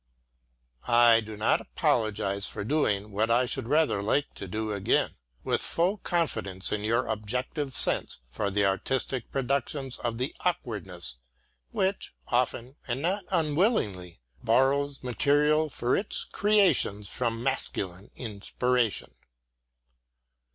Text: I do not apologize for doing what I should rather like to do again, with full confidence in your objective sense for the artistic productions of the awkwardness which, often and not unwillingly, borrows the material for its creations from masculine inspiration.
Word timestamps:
I 0.87 1.21
do 1.23 1.37
not 1.37 1.61
apologize 1.61 2.47
for 2.47 2.63
doing 2.63 3.11
what 3.11 3.29
I 3.29 3.45
should 3.45 3.67
rather 3.67 4.01
like 4.01 4.33
to 4.33 4.47
do 4.47 4.73
again, 4.73 5.11
with 5.43 5.61
full 5.61 5.97
confidence 5.97 6.71
in 6.71 6.83
your 6.83 7.05
objective 7.05 7.75
sense 7.75 8.19
for 8.31 8.49
the 8.49 8.65
artistic 8.65 9.29
productions 9.31 9.99
of 9.99 10.17
the 10.17 10.33
awkwardness 10.39 11.17
which, 11.69 12.15
often 12.29 12.77
and 12.87 13.03
not 13.03 13.25
unwillingly, 13.29 14.21
borrows 14.43 14.97
the 14.97 15.05
material 15.05 15.69
for 15.69 15.95
its 15.95 16.23
creations 16.23 17.07
from 17.07 17.43
masculine 17.43 18.09
inspiration. 18.15 19.13